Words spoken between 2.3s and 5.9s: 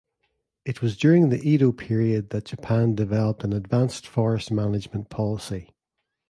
that Japan developed an advanced forest management policy.